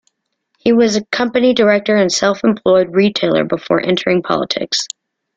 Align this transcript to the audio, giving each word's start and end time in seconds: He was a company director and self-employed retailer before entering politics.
He 0.57 0.71
was 0.73 0.95
a 0.95 1.05
company 1.05 1.53
director 1.53 1.95
and 1.95 2.11
self-employed 2.11 2.87
retailer 2.95 3.43
before 3.45 3.85
entering 3.85 4.23
politics. 4.23 4.87